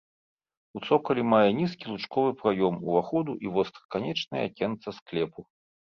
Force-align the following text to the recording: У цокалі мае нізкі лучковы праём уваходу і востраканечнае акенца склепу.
У 0.79 0.81
цокалі 0.87 1.25
мае 1.33 1.49
нізкі 1.59 1.85
лучковы 1.93 2.31
праём 2.41 2.73
уваходу 2.91 3.39
і 3.47 3.55
востраканечнае 3.61 4.43
акенца 4.51 4.99
склепу. 5.01 5.41